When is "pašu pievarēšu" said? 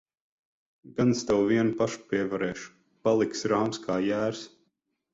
1.83-2.75